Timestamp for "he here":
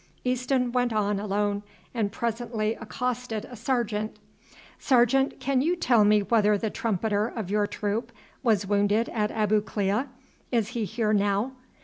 10.69-11.13